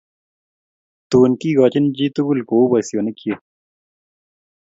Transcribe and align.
Tun 1.09 1.31
kigoochin 1.39 1.87
chi 1.95 2.05
tugul 2.15 2.39
ko 2.47 2.53
u 2.63 2.69
boisyonikyik. 2.71 3.41